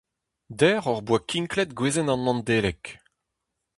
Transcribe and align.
Dec'h 0.59 0.85
hor 0.87 0.99
boa 1.07 1.19
kinklet 1.29 1.71
gwezenn 1.77 2.11
an 2.13 2.21
Nedeleg. 2.25 2.83